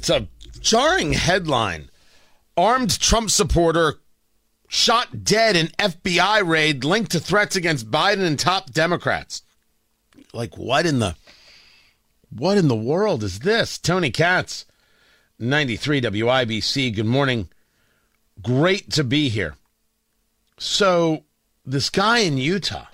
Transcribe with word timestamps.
It's 0.00 0.08
a 0.08 0.28
jarring 0.60 1.12
headline. 1.12 1.90
Armed 2.56 2.98
Trump 2.98 3.30
supporter 3.30 3.96
shot 4.66 5.24
dead 5.24 5.56
in 5.56 5.66
FBI 5.78 6.42
raid 6.48 6.84
linked 6.84 7.10
to 7.10 7.20
threats 7.20 7.54
against 7.54 7.90
Biden 7.90 8.26
and 8.26 8.38
top 8.38 8.70
Democrats. 8.70 9.42
Like, 10.32 10.56
what 10.56 10.86
in 10.86 11.00
the 11.00 11.16
what 12.30 12.56
in 12.56 12.68
the 12.68 12.74
world 12.74 13.22
is 13.22 13.40
this? 13.40 13.76
Tony 13.76 14.10
Katz, 14.10 14.64
93 15.38 16.00
WIBC. 16.00 16.94
Good 16.94 17.04
morning. 17.04 17.50
Great 18.40 18.90
to 18.92 19.04
be 19.04 19.28
here. 19.28 19.54
So, 20.56 21.24
this 21.66 21.90
guy 21.90 22.20
in 22.20 22.38
Utah 22.38 22.86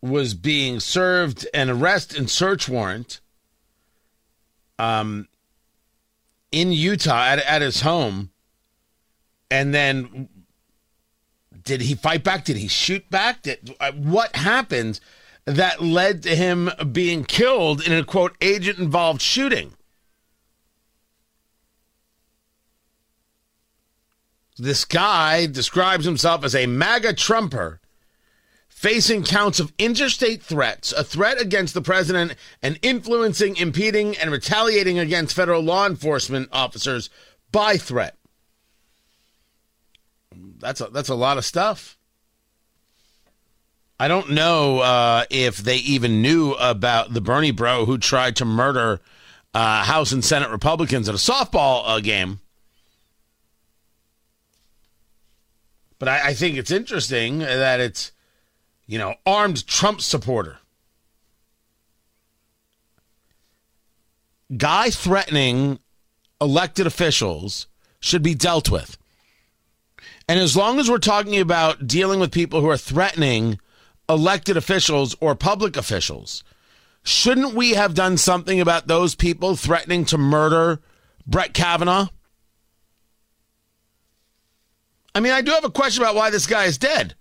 was 0.00 0.32
being 0.32 0.80
served 0.80 1.46
an 1.52 1.68
arrest 1.68 2.16
and 2.16 2.30
search 2.30 2.70
warrant 2.70 3.20
um, 4.78 5.28
in 6.52 6.72
Utah 6.72 7.24
at, 7.24 7.38
at 7.40 7.62
his 7.62 7.80
home. 7.80 8.30
And 9.50 9.74
then, 9.74 10.28
did 11.62 11.82
he 11.82 11.94
fight 11.94 12.24
back? 12.24 12.44
Did 12.44 12.56
he 12.56 12.68
shoot 12.68 13.08
back? 13.10 13.42
Did, 13.42 13.74
uh, 13.80 13.92
what 13.92 14.34
happened? 14.36 15.00
that 15.46 15.82
led 15.82 16.22
to 16.22 16.34
him 16.34 16.70
being 16.92 17.24
killed 17.24 17.86
in 17.86 17.92
a 17.92 18.04
quote 18.04 18.36
agent 18.40 18.78
involved 18.78 19.20
shooting. 19.20 19.74
This 24.56 24.84
guy 24.84 25.46
describes 25.46 26.04
himself 26.04 26.44
as 26.44 26.54
a 26.54 26.66
MAGA 26.66 27.14
Trumper 27.14 27.80
facing 28.84 29.24
counts 29.24 29.60
of 29.60 29.72
interstate 29.78 30.42
threats, 30.42 30.92
a 30.92 31.02
threat 31.02 31.40
against 31.40 31.72
the 31.72 31.80
president, 31.80 32.34
and 32.60 32.78
influencing, 32.82 33.56
impeding, 33.56 34.14
and 34.18 34.30
retaliating 34.30 34.98
against 34.98 35.34
federal 35.34 35.62
law 35.62 35.86
enforcement 35.86 36.46
officers 36.52 37.08
by 37.50 37.78
threat. 37.78 38.18
That's 40.58 40.82
a, 40.82 40.88
that's 40.88 41.08
a 41.08 41.14
lot 41.14 41.38
of 41.38 41.46
stuff. 41.46 41.96
I 43.98 44.06
don't 44.06 44.32
know 44.32 44.80
uh, 44.80 45.24
if 45.30 45.56
they 45.56 45.76
even 45.76 46.20
knew 46.20 46.52
about 46.52 47.14
the 47.14 47.22
Bernie 47.22 47.52
bro 47.52 47.86
who 47.86 47.96
tried 47.96 48.36
to 48.36 48.44
murder 48.44 49.00
uh, 49.54 49.84
House 49.84 50.12
and 50.12 50.22
Senate 50.22 50.50
Republicans 50.50 51.08
at 51.08 51.14
a 51.14 51.18
softball 51.18 51.84
uh, 51.86 52.00
game. 52.00 52.40
But 55.98 56.10
I, 56.10 56.28
I 56.28 56.34
think 56.34 56.58
it's 56.58 56.70
interesting 56.70 57.38
that 57.38 57.80
it's, 57.80 58.12
you 58.86 58.98
know, 58.98 59.14
armed 59.26 59.66
Trump 59.66 60.00
supporter. 60.00 60.58
Guy 64.56 64.90
threatening 64.90 65.78
elected 66.40 66.86
officials 66.86 67.66
should 68.00 68.22
be 68.22 68.34
dealt 68.34 68.70
with. 68.70 68.98
And 70.28 70.38
as 70.38 70.56
long 70.56 70.78
as 70.78 70.90
we're 70.90 70.98
talking 70.98 71.38
about 71.38 71.86
dealing 71.86 72.20
with 72.20 72.30
people 72.30 72.60
who 72.60 72.68
are 72.68 72.76
threatening 72.76 73.58
elected 74.08 74.56
officials 74.56 75.16
or 75.20 75.34
public 75.34 75.76
officials. 75.76 76.44
Shouldn't 77.02 77.54
we 77.54 77.70
have 77.74 77.94
done 77.94 78.16
something 78.16 78.60
about 78.60 78.86
those 78.86 79.14
people 79.14 79.56
threatening 79.56 80.04
to 80.06 80.18
murder 80.18 80.80
Brett 81.26 81.54
Kavanaugh? 81.54 82.08
I 85.14 85.20
mean, 85.20 85.32
I 85.32 85.42
do 85.42 85.52
have 85.52 85.64
a 85.64 85.70
question 85.70 86.02
about 86.02 86.16
why 86.16 86.30
this 86.30 86.46
guy 86.46 86.64
is 86.64 86.78
dead. 86.78 87.14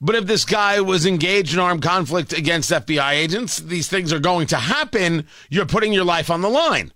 But 0.00 0.14
if 0.14 0.26
this 0.26 0.44
guy 0.44 0.80
was 0.80 1.06
engaged 1.06 1.54
in 1.54 1.58
armed 1.58 1.82
conflict 1.82 2.32
against 2.32 2.70
FBI 2.70 3.12
agents, 3.12 3.58
these 3.58 3.88
things 3.88 4.12
are 4.12 4.20
going 4.20 4.46
to 4.48 4.56
happen. 4.56 5.26
You're 5.50 5.66
putting 5.66 5.92
your 5.92 6.04
life 6.04 6.30
on 6.30 6.40
the 6.40 6.48
line. 6.48 6.92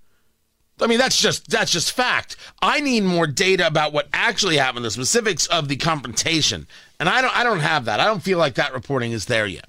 I 0.81 0.87
mean, 0.87 0.99
that's 0.99 1.21
just 1.21 1.49
that's 1.49 1.71
just 1.71 1.93
fact. 1.93 2.37
I 2.61 2.81
need 2.81 3.05
more 3.05 3.27
data 3.27 3.67
about 3.67 3.93
what 3.93 4.09
actually 4.13 4.57
happened, 4.57 4.85
the 4.85 4.91
specifics 4.91 5.47
of 5.47 5.69
the 5.69 5.77
confrontation, 5.77 6.67
and 6.99 7.09
I 7.09 7.23
don't 7.23 7.37
I 7.37 7.45
don't 7.45 7.61
have 7.61 7.85
that. 7.85 8.01
I 8.01 8.05
don't 8.05 8.23
feel 8.23 8.39
like 8.39 8.55
that 8.55 8.73
reporting 8.73 9.13
is 9.13 9.27
there 9.27 9.47
yet. 9.47 9.69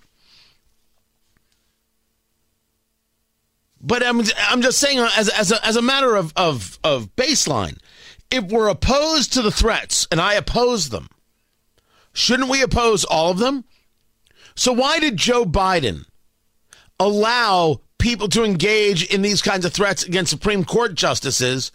But 3.79 4.03
I'm 4.03 4.21
I'm 4.49 4.61
just 4.61 4.79
saying 4.79 4.99
as 4.99 5.29
as 5.29 5.51
a, 5.51 5.65
as 5.65 5.75
a 5.75 5.81
matter 5.81 6.15
of 6.15 6.33
of 6.35 6.79
of 6.83 7.15
baseline, 7.15 7.77
if 8.31 8.45
we're 8.45 8.69
opposed 8.69 9.33
to 9.33 9.41
the 9.41 9.51
threats, 9.51 10.07
and 10.09 10.19
I 10.21 10.33
oppose 10.35 10.89
them, 10.89 11.09
shouldn't 12.13 12.49
we 12.49 12.61
oppose 12.61 13.03
all 13.03 13.31
of 13.31 13.39
them? 13.39 13.65
So 14.55 14.71
why 14.71 14.99
did 14.99 15.17
Joe 15.17 15.45
Biden 15.45 16.05
allow 16.99 17.81
people 17.97 18.27
to 18.29 18.43
engage 18.43 19.05
in 19.05 19.21
these 19.21 19.41
kinds 19.41 19.65
of 19.65 19.73
threats 19.73 20.03
against 20.03 20.29
Supreme 20.29 20.63
Court 20.63 20.93
justices 20.93 21.71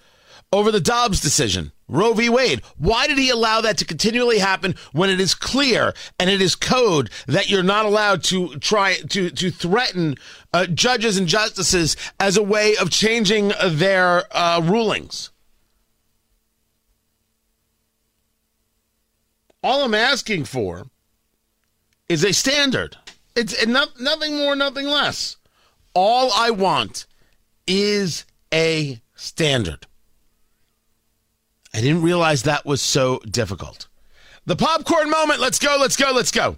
over 0.52 0.70
the 0.70 0.80
Dobbs 0.80 1.20
decision, 1.20 1.72
Roe 1.88 2.14
v. 2.14 2.28
Wade. 2.28 2.62
Why 2.76 3.06
did 3.06 3.18
he 3.18 3.30
allow 3.30 3.60
that 3.60 3.78
to 3.78 3.84
continually 3.84 4.38
happen 4.38 4.74
when 4.92 5.10
it 5.10 5.20
is 5.20 5.34
clear 5.34 5.94
and 6.18 6.30
it 6.30 6.40
is 6.40 6.54
code 6.54 7.10
that 7.26 7.50
you're 7.50 7.62
not 7.62 7.86
allowed 7.86 8.22
to 8.24 8.56
try 8.56 8.96
to 9.10 9.30
to 9.30 9.50
threaten 9.50 10.16
uh, 10.52 10.66
judges 10.66 11.18
and 11.18 11.26
justices 11.26 11.96
as 12.18 12.36
a 12.36 12.42
way 12.42 12.76
of 12.76 12.90
changing 12.90 13.52
their 13.66 14.24
uh, 14.30 14.60
rulings? 14.62 15.30
All 19.62 19.84
I'm 19.84 19.94
asking 19.94 20.44
for 20.44 20.86
is 22.08 22.24
a 22.24 22.32
standard. 22.32 22.96
It's 23.34 23.66
not, 23.66 24.00
nothing 24.00 24.36
more, 24.36 24.56
nothing 24.56 24.86
less. 24.86 25.36
All 25.94 26.30
I 26.32 26.50
want 26.50 27.06
is 27.66 28.24
a 28.52 29.00
standard. 29.14 29.86
I 31.74 31.80
didn't 31.80 32.02
realize 32.02 32.42
that 32.42 32.64
was 32.64 32.80
so 32.80 33.20
difficult. 33.20 33.88
The 34.46 34.56
popcorn 34.56 35.10
moment. 35.10 35.40
Let's 35.40 35.58
go, 35.58 35.76
let's 35.78 35.96
go, 35.96 36.12
let's 36.14 36.30
go. 36.30 36.56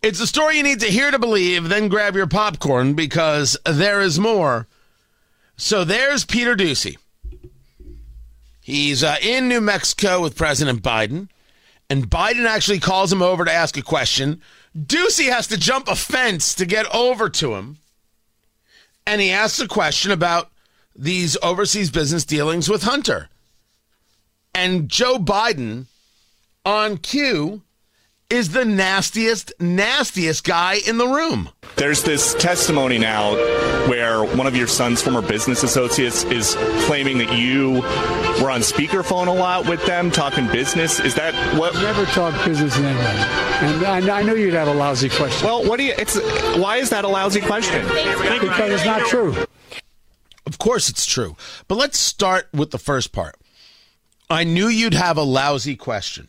It's 0.00 0.20
a 0.20 0.26
story 0.26 0.56
you 0.56 0.62
need 0.62 0.80
to 0.80 0.86
hear 0.86 1.10
to 1.10 1.18
believe, 1.18 1.68
then 1.68 1.88
grab 1.88 2.14
your 2.14 2.28
popcorn 2.28 2.94
because 2.94 3.56
there 3.64 4.00
is 4.00 4.20
more. 4.20 4.68
So 5.56 5.84
there's 5.84 6.24
Peter 6.24 6.54
Doocy. 6.54 6.96
He's 8.60 9.02
uh, 9.02 9.16
in 9.20 9.48
New 9.48 9.60
Mexico 9.60 10.22
with 10.22 10.36
President 10.36 10.82
Biden, 10.82 11.28
and 11.90 12.10
Biden 12.10 12.46
actually 12.46 12.80
calls 12.80 13.12
him 13.12 13.22
over 13.22 13.44
to 13.44 13.52
ask 13.52 13.76
a 13.76 13.82
question. 13.82 14.42
Doocy 14.76 15.30
has 15.30 15.46
to 15.48 15.58
jump 15.58 15.88
a 15.88 15.96
fence 15.96 16.54
to 16.54 16.66
get 16.66 16.86
over 16.94 17.28
to 17.30 17.54
him 17.54 17.78
and 19.08 19.22
he 19.22 19.30
asks 19.30 19.58
a 19.58 19.66
question 19.66 20.10
about 20.12 20.50
these 20.94 21.38
overseas 21.42 21.90
business 21.90 22.26
dealings 22.26 22.68
with 22.68 22.82
Hunter. 22.82 23.30
And 24.54 24.90
Joe 24.90 25.16
Biden 25.16 25.86
on 26.66 26.98
cue 26.98 27.62
is 28.28 28.50
the 28.50 28.66
nastiest, 28.66 29.50
nastiest 29.58 30.44
guy 30.44 30.76
in 30.86 30.98
the 30.98 31.08
room. 31.08 31.48
There's 31.78 32.02
this 32.02 32.34
testimony 32.34 32.98
now 32.98 33.36
where 33.88 34.24
one 34.24 34.48
of 34.48 34.56
your 34.56 34.66
son's 34.66 35.00
former 35.00 35.22
business 35.22 35.62
associates 35.62 36.24
is 36.24 36.56
claiming 36.86 37.18
that 37.18 37.32
you 37.38 37.74
were 38.42 38.50
on 38.50 38.62
speakerphone 38.62 39.28
a 39.28 39.32
lot 39.32 39.68
with 39.68 39.86
them 39.86 40.10
talking 40.10 40.48
business. 40.48 40.98
Is 40.98 41.14
that 41.14 41.34
what? 41.56 41.74
Never 41.74 42.04
talk 42.06 42.34
business 42.44 42.76
in 42.76 42.84
And 42.84 44.10
I, 44.10 44.18
I 44.18 44.22
knew 44.22 44.34
you'd 44.34 44.54
have 44.54 44.66
a 44.66 44.74
lousy 44.74 45.08
question. 45.08 45.46
Well, 45.46 45.64
what 45.64 45.76
do 45.76 45.84
you? 45.84 45.94
It's 45.96 46.18
why 46.58 46.78
is 46.78 46.90
that 46.90 47.04
a 47.04 47.08
lousy 47.08 47.40
question? 47.40 47.80
Because 47.86 48.72
it's 48.72 48.84
not 48.84 49.06
true. 49.06 49.36
Of 50.44 50.58
course, 50.58 50.88
it's 50.88 51.06
true. 51.06 51.36
But 51.68 51.76
let's 51.76 51.98
start 51.98 52.48
with 52.52 52.72
the 52.72 52.78
first 52.78 53.12
part. 53.12 53.36
I 54.28 54.42
knew 54.42 54.66
you'd 54.66 54.94
have 54.94 55.16
a 55.16 55.22
lousy 55.22 55.76
question. 55.76 56.28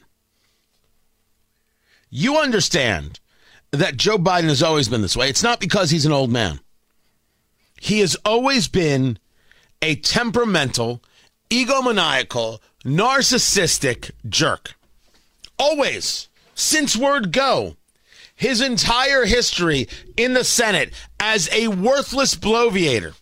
You 2.12 2.38
understand 2.38 3.20
that 3.72 3.98
Joe 3.98 4.18
Biden 4.18 4.50
has 4.50 4.64
always 4.64 4.90
been 4.90 5.02
this 5.02 5.18
way. 5.18 5.30
It's 5.30 5.44
not 5.44 5.60
because 5.60 5.92
he's 5.92 6.06
an 6.06 6.12
old 6.12 6.32
man. 6.32 6.60
He 7.80 8.00
has 8.00 8.16
always 8.26 8.68
been 8.68 9.20
a 9.82 9.96
temperamental, 9.96 11.02
egomaniacal, 11.50 12.60
narcissistic 12.84 14.12
jerk. 14.28 14.76
Always. 15.58 16.28
Since 16.56 16.98
word 16.98 17.32
go. 17.32 17.76
His 18.36 18.62
entire 18.62 19.26
history 19.26 19.88
in 20.18 20.34
the 20.34 20.44
Senate 20.44 20.94
as 21.20 21.50
a 21.52 21.68
worthless 21.68 22.36
bloviator. 22.36 23.14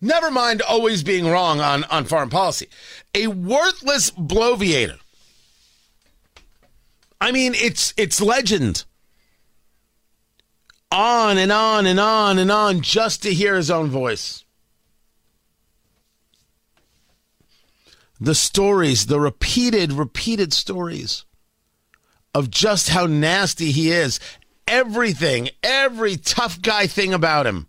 Never 0.00 0.30
mind 0.30 0.62
always 0.62 1.02
being 1.02 1.26
wrong 1.26 1.60
on, 1.60 1.84
on 1.84 2.04
foreign 2.04 2.30
policy. 2.30 2.68
A 3.14 3.26
worthless 3.26 4.10
bloviator. 4.10 4.98
I 7.20 7.32
mean, 7.32 7.54
it's 7.54 7.92
it's 7.98 8.20
legend. 8.20 8.84
On 10.92 11.38
and 11.38 11.52
on 11.52 11.86
and 11.86 12.00
on 12.00 12.38
and 12.38 12.50
on 12.50 12.80
just 12.80 13.22
to 13.22 13.32
hear 13.32 13.56
his 13.56 13.70
own 13.70 13.88
voice. 13.88 14.44
The 18.20 18.34
stories, 18.34 19.06
the 19.06 19.20
repeated, 19.20 19.92
repeated 19.92 20.52
stories 20.52 21.24
of 22.34 22.50
just 22.50 22.90
how 22.90 23.06
nasty 23.06 23.70
he 23.70 23.90
is. 23.90 24.20
Everything, 24.66 25.48
every 25.62 26.16
tough 26.16 26.60
guy 26.60 26.86
thing 26.86 27.14
about 27.14 27.46
him 27.46 27.66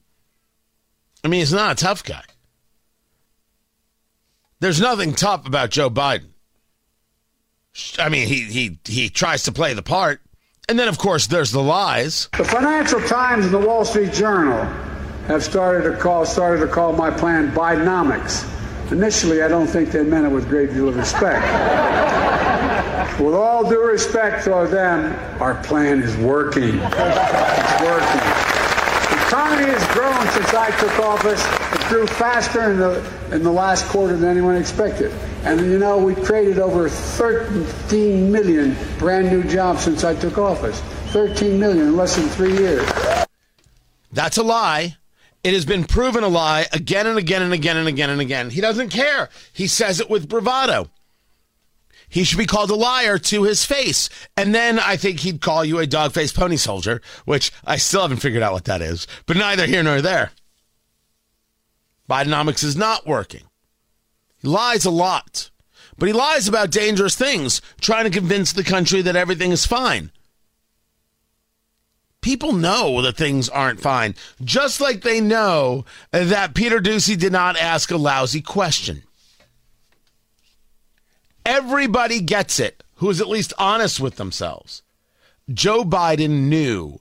I 1.24 1.28
mean, 1.28 1.40
he's 1.40 1.54
not 1.54 1.72
a 1.72 1.84
tough 1.84 2.04
guy. 2.04 2.24
There's 4.60 4.82
nothing 4.82 5.14
tough 5.14 5.46
about 5.46 5.70
Joe 5.70 5.90
Biden. 5.90 6.30
I 7.98 8.10
mean, 8.10 8.28
he 8.28 8.44
he 8.44 8.80
he 8.86 9.10
tries 9.10 9.44
to 9.44 9.52
play 9.52 9.74
the 9.74 9.82
part. 9.82 10.21
And 10.72 10.80
then 10.80 10.88
of 10.88 10.98
course 10.98 11.28
there's 11.28 11.52
the 11.52 11.62
lies. 11.62 12.30
The 12.38 12.46
Financial 12.46 13.02
Times 13.02 13.44
and 13.44 13.54
the 13.54 13.60
Wall 13.60 13.84
Street 13.84 14.14
Journal 14.14 14.64
have 15.28 15.44
started 15.44 15.84
to 15.84 15.98
call 15.98 16.26
started 16.26 16.62
to 16.62 16.68
call 16.72 16.94
my 16.94 17.12
plan 17.12 17.52
Bidenomics. 17.52 18.50
Initially, 18.90 19.44
I 19.44 19.50
don't 19.50 19.68
think 19.68 19.92
they 19.92 20.02
meant 20.02 20.28
it 20.28 20.30
with 20.30 20.48
great 20.48 20.72
deal 20.72 20.88
of 20.88 20.96
respect. 20.96 21.44
with 23.20 23.36
all 23.36 23.70
due 23.70 23.84
respect 23.84 24.46
to 24.46 24.66
them, 24.72 25.14
our 25.42 25.62
plan 25.62 26.02
is 26.02 26.16
working. 26.16 26.64
It's 26.64 27.82
working 27.84 28.22
The 29.12 29.28
economy 29.28 29.66
has 29.66 29.86
grown 29.92 30.26
since 30.30 30.54
I 30.54 30.72
took 30.80 31.00
office. 31.00 31.46
It 31.76 31.90
grew 31.90 32.08
faster 32.08 32.72
in 32.72 32.78
the 32.78 33.36
in 33.36 33.44
the 33.44 33.52
last 33.52 33.88
quarter 33.88 34.16
than 34.16 34.30
anyone 34.30 34.56
expected. 34.56 35.12
And 35.44 35.60
you 35.62 35.80
know, 35.80 35.98
we 35.98 36.16
created 36.16 36.60
over 36.60 36.88
13 36.90 38.32
million 38.32 38.76
brand 39.00 39.30
new 39.30 39.44
jobs 39.44 39.84
since 39.84 40.04
I 40.04 40.16
took 40.16 40.38
office. 40.38 40.80
13 41.12 41.60
million 41.60 41.88
in 41.88 41.98
less 41.98 42.16
than 42.16 42.28
three 42.30 42.58
years. 42.58 42.88
That's 44.12 44.38
a 44.38 44.44
lie. 44.44 44.98
It 45.44 45.54
has 45.54 45.66
been 45.66 45.86
proven 45.86 46.24
a 46.24 46.28
lie 46.28 46.68
again 46.72 47.08
and 47.08 47.18
again 47.18 47.42
and 47.42 47.54
again 47.54 47.78
and 47.78 47.88
again 47.88 48.10
and 48.10 48.22
again. 48.22 48.50
He 48.50 48.62
doesn't 48.62 48.90
care. 48.90 49.30
He 49.52 49.68
says 49.68 50.00
it 50.00 50.10
with 50.10 50.30
bravado 50.30 50.90
he 52.12 52.26
should 52.26 52.38
be 52.38 52.46
called 52.46 52.70
a 52.70 52.76
liar 52.76 53.18
to 53.18 53.44
his 53.44 53.66
face. 53.66 54.10
And 54.36 54.54
then 54.54 54.80
I 54.80 54.98
think 54.98 55.22
he'd 55.22 55.42
call 55.42 55.64
you 55.64 55.80
a 55.80 55.88
dog 55.88 56.12
faced 56.12 56.36
pony 56.36 56.58
soldier, 56.58 57.02
which 57.24 57.54
I 57.66 57.78
still 57.78 58.02
haven't 58.02 58.18
figured 58.18 58.44
out 58.44 58.52
what 58.52 58.66
that 58.66 58.82
is, 58.82 59.08
but 59.26 59.38
neither 59.38 59.66
here 59.66 59.82
nor 59.82 60.02
there. 60.02 60.32
Bidenomics 62.10 62.66
is 62.66 62.76
not 62.76 63.08
working. 63.08 63.44
He 64.42 64.48
lies 64.48 64.86
a 64.86 64.92
lot, 64.92 65.50
but 65.98 66.08
he 66.08 66.14
lies 66.14 66.48
about 66.48 66.72
dangerous 66.72 67.16
things, 67.16 67.62
trying 67.80 68.06
to 68.06 68.10
convince 68.10 68.52
the 68.52 68.64
country 68.64 69.02
that 69.02 69.16
everything 69.16 69.52
is 69.52 69.66
fine. 69.66 70.12
People 72.22 72.54
know 72.54 73.02
that 73.02 73.18
things 73.18 73.50
aren't 73.50 73.80
fine, 73.82 74.16
just 74.44 74.80
like 74.80 75.02
they 75.02 75.20
know 75.20 75.86
that 76.12 76.54
Peter 76.54 76.80
Doocy 76.80 77.18
did 77.18 77.32
not 77.32 77.58
ask 77.58 77.90
a 77.90 77.98
lousy 77.98 78.42
question. 78.42 79.04
Everybody 81.46 82.22
gets 82.22 82.60
it 82.60 82.84
who 82.96 83.10
is 83.10 83.20
at 83.20 83.28
least 83.28 83.54
honest 83.58 84.00
with 84.00 84.18
themselves. 84.18 84.84
Joe 85.52 85.84
Biden 85.84 86.48
knew 86.48 87.00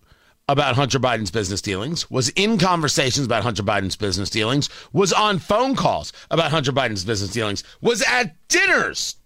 about 0.50 0.74
Hunter 0.74 0.98
Biden's 0.98 1.30
business 1.30 1.62
dealings, 1.62 2.10
was 2.10 2.28
in 2.30 2.58
conversations 2.58 3.24
about 3.24 3.44
Hunter 3.44 3.62
Biden's 3.62 3.94
business 3.94 4.28
dealings, 4.28 4.68
was 4.92 5.12
on 5.12 5.38
phone 5.38 5.76
calls 5.76 6.12
about 6.30 6.50
Hunter 6.50 6.72
Biden's 6.72 7.04
business 7.04 7.30
dealings, 7.30 7.62
was 7.80 8.02
at 8.02 8.34
dinners 8.48 9.16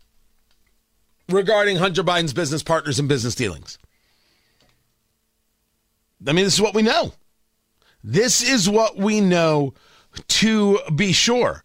regarding 1.31 1.76
Hunter 1.76 2.05
Biden's 2.05 2.35
business 2.35 2.62
partners 2.62 2.99
and 2.99 3.09
business 3.09 3.35
dealings. 3.35 3.79
I 6.26 6.32
mean, 6.32 6.44
this 6.44 6.55
is 6.55 6.61
what 6.61 6.75
we 6.75 6.82
know. 6.82 7.15
This 8.03 8.43
is 8.43 8.69
what 8.69 8.99
we 8.99 9.21
know 9.21 9.73
to 10.29 10.79
be 10.94 11.12
sure 11.12 11.65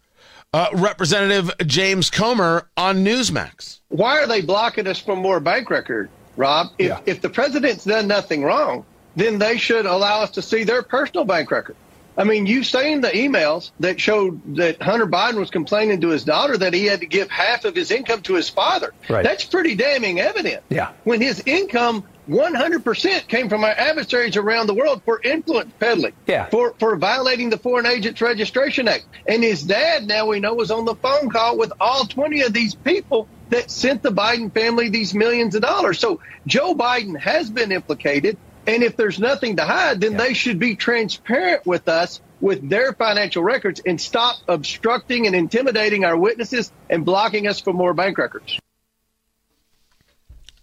uh, 0.52 0.68
Representative 0.72 1.50
James 1.66 2.10
Comer 2.10 2.68
on 2.76 3.04
Newsmax. 3.04 3.80
Why 3.88 4.18
are 4.18 4.26
they 4.26 4.40
blocking 4.40 4.86
us 4.86 4.98
from 4.98 5.18
more 5.18 5.38
bank 5.38 5.70
record, 5.70 6.08
Rob? 6.36 6.68
If, 6.78 6.88
yeah. 6.88 7.00
if 7.06 7.20
the 7.20 7.28
president's 7.28 7.84
done 7.84 8.08
nothing 8.08 8.42
wrong, 8.42 8.84
then 9.16 9.38
they 9.38 9.58
should 9.58 9.86
allow 9.86 10.22
us 10.22 10.32
to 10.32 10.42
see 10.42 10.64
their 10.64 10.82
personal 10.82 11.24
bank 11.24 11.50
record. 11.50 11.76
I 12.16 12.24
mean, 12.24 12.46
you've 12.46 12.66
seen 12.66 13.00
the 13.00 13.08
emails 13.08 13.70
that 13.80 14.00
showed 14.00 14.56
that 14.56 14.82
Hunter 14.82 15.06
Biden 15.06 15.36
was 15.36 15.50
complaining 15.50 16.00
to 16.02 16.08
his 16.08 16.24
daughter 16.24 16.58
that 16.58 16.74
he 16.74 16.84
had 16.84 17.00
to 17.00 17.06
give 17.06 17.30
half 17.30 17.64
of 17.64 17.74
his 17.74 17.90
income 17.90 18.22
to 18.22 18.34
his 18.34 18.48
father. 18.48 18.92
Right. 19.08 19.22
That's 19.22 19.44
pretty 19.44 19.74
damning 19.74 20.20
evident. 20.20 20.62
Yeah. 20.68 20.92
When 21.04 21.20
his 21.20 21.42
income 21.46 22.04
100% 22.28 23.26
came 23.26 23.48
from 23.48 23.64
our 23.64 23.70
adversaries 23.70 24.36
around 24.36 24.66
the 24.66 24.74
world 24.74 25.02
for 25.04 25.20
influence 25.22 25.72
peddling, 25.80 26.12
yeah. 26.26 26.46
for, 26.46 26.74
for 26.78 26.96
violating 26.96 27.50
the 27.50 27.58
Foreign 27.58 27.86
Agents 27.86 28.20
Registration 28.20 28.86
Act. 28.86 29.06
And 29.26 29.42
his 29.42 29.62
dad, 29.62 30.06
now 30.06 30.26
we 30.26 30.40
know, 30.40 30.54
was 30.54 30.70
on 30.70 30.84
the 30.84 30.94
phone 30.94 31.30
call 31.30 31.58
with 31.58 31.72
all 31.80 32.04
20 32.04 32.42
of 32.42 32.52
these 32.52 32.74
people 32.74 33.28
that 33.48 33.70
sent 33.70 34.02
the 34.02 34.10
Biden 34.10 34.52
family 34.52 34.90
these 34.90 35.12
millions 35.12 35.54
of 35.54 35.62
dollars. 35.62 35.98
So 35.98 36.20
Joe 36.46 36.74
Biden 36.74 37.18
has 37.18 37.50
been 37.50 37.72
implicated. 37.72 38.36
And 38.66 38.82
if 38.82 38.96
there's 38.96 39.18
nothing 39.18 39.56
to 39.56 39.64
hide, 39.64 40.00
then 40.00 40.12
yeah. 40.12 40.18
they 40.18 40.34
should 40.34 40.58
be 40.58 40.76
transparent 40.76 41.66
with 41.66 41.88
us 41.88 42.20
with 42.40 42.68
their 42.68 42.92
financial 42.92 43.42
records 43.42 43.80
and 43.84 44.00
stop 44.00 44.36
obstructing 44.48 45.26
and 45.26 45.34
intimidating 45.34 46.04
our 46.04 46.16
witnesses 46.16 46.72
and 46.88 47.04
blocking 47.04 47.46
us 47.46 47.60
from 47.60 47.76
more 47.76 47.94
bank 47.94 48.18
records. 48.18 48.58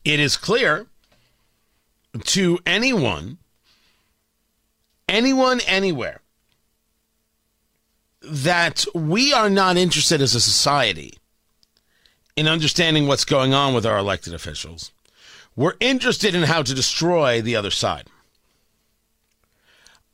It 0.04 0.20
is 0.20 0.38
clear 0.38 0.88
to 2.24 2.60
anyone, 2.66 3.38
anyone, 5.10 5.60
anywhere, 5.68 6.22
that 8.22 8.86
we 8.96 9.34
are 9.34 9.50
not 9.50 9.78
interested 9.78 10.22
as 10.22 10.34
a 10.34 10.42
society 10.42 11.18
in 12.36 12.48
understanding 12.48 13.08
what's 13.08 13.26
going 13.26 13.54
on 13.54 13.74
with 13.74 13.86
our 13.86 13.98
elected 13.98 14.34
officials. 14.34 14.92
We're 15.58 15.74
interested 15.80 16.36
in 16.36 16.44
how 16.44 16.62
to 16.62 16.74
destroy 16.76 17.42
the 17.42 17.56
other 17.56 17.72
side. 17.72 18.08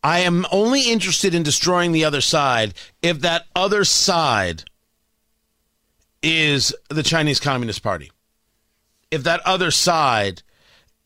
I 0.01 0.19
am 0.19 0.45
only 0.51 0.90
interested 0.90 1.36
in 1.36 1.44
destroying 1.44 1.92
the 1.92 2.06
other 2.06 2.22
side 2.22 2.74
if 3.01 3.19
that 3.19 3.45
other 3.54 3.84
side 3.84 4.63
is 6.24 6.73
the 6.90 7.04
Chinese 7.04 7.42
Communist 7.42 7.83
Party. 7.83 8.12
If 9.12 9.23
that 9.23 9.42
other 9.45 9.69
side 9.69 10.42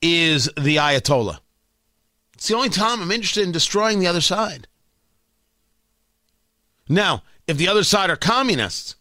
is 0.03 0.45
the 0.55 0.75
Ayatollah. 0.77 1.39
It's 2.35 2.47
the 2.47 2.55
only 2.55 2.69
time 2.69 3.01
I'm 3.01 3.11
interested 3.11 3.43
in 3.43 3.51
destroying 3.51 3.99
the 3.99 4.07
other 4.07 4.21
side. 4.21 4.67
Now, 6.87 7.23
if 7.47 7.57
the 7.57 7.67
other 7.67 7.83
side 7.83 8.11
are 8.11 8.15
communists, 8.15 8.95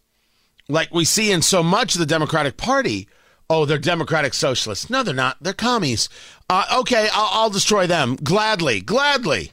like 0.67 0.91
we 0.91 1.05
see 1.05 1.31
in 1.31 1.43
so 1.43 1.61
much 1.61 1.93
of 1.93 1.99
the 1.99 2.07
Democratic 2.07 2.57
Party, 2.57 3.07
oh, 3.49 3.65
they're 3.65 3.77
democratic 3.77 4.33
socialists. 4.33 4.89
No, 4.89 5.03
they're 5.03 5.13
not. 5.13 5.37
They're 5.41 5.53
commies. 5.53 6.09
Uh, 6.49 6.65
okay, 6.79 7.09
I'll, 7.13 7.43
I'll 7.43 7.49
destroy 7.49 7.87
them 7.87 8.15
gladly, 8.15 8.81
gladly, 8.81 9.51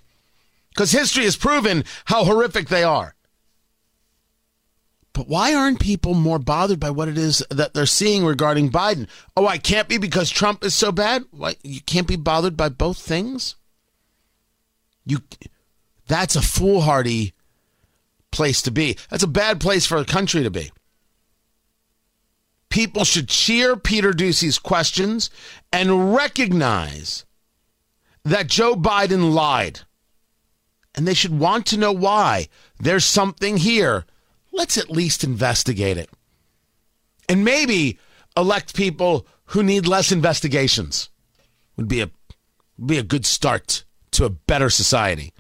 because 0.71 0.93
history 0.93 1.25
has 1.25 1.37
proven 1.37 1.85
how 2.07 2.25
horrific 2.25 2.69
they 2.69 2.83
are. 2.83 3.15
But 5.13 5.29
why 5.29 5.55
aren't 5.55 5.79
people 5.79 6.15
more 6.15 6.41
bothered 6.41 6.81
by 6.81 6.91
what 6.91 7.09
it 7.09 7.17
is 7.17 7.43
that 7.49 7.73
they're 7.73 7.87
seeing 7.87 8.25
regarding 8.25 8.71
Biden? 8.71 9.09
Oh, 9.37 9.47
I 9.47 9.59
can't 9.59 9.89
be 9.89 9.97
because 9.97 10.29
Trump 10.29 10.65
is 10.65 10.75
so 10.75 10.91
bad. 10.91 11.25
Why 11.31 11.55
you 11.63 11.81
can't 11.81 12.09
be 12.09 12.17
bothered 12.17 12.57
by 12.57 12.69
both 12.69 12.99
things? 12.99 13.55
You 15.07 15.21
that's 16.09 16.35
a 16.35 16.43
foolhardy 16.43 17.33
place 18.33 18.61
to 18.63 18.73
be. 18.73 18.99
That's 19.09 19.23
a 19.23 19.29
bad 19.29 19.61
place 19.61 19.87
for 19.87 19.99
a 19.99 20.05
country 20.05 20.43
to 20.43 20.51
be. 20.51 20.73
People 22.75 23.04
should 23.04 23.28
cheer 23.28 23.76
Peter 23.76 24.11
Doocy's 24.11 24.59
questions 24.59 25.31
and 25.73 26.12
recognize 26.12 27.25
that 28.25 28.49
Joe 28.49 28.75
Biden 28.75 29.33
lied. 29.33 29.83
And 30.97 31.07
they 31.07 31.14
should 31.14 31.38
want 31.38 31.66
to 31.66 31.76
know 31.76 31.93
why. 31.93 32.49
There's 32.81 33.04
something 33.04 33.59
here 33.59 34.07
let's 34.54 34.78
at 34.78 34.90
least 34.90 35.25
investigate 35.25 35.99
it. 35.99 36.09
And 37.28 37.45
maybe 37.45 37.99
elect 38.37 38.75
people 38.75 39.26
who 39.47 39.62
need 39.62 39.87
less 39.87 40.11
investigations 40.11 41.11
would 41.76 41.88
be 41.88 42.00
a 42.00 42.11
be 42.85 42.99
a 42.99 43.02
good 43.04 43.26
start 43.26 43.85
to 44.12 44.25
a 44.25 44.31
better 44.31 44.71
society. 44.71 45.33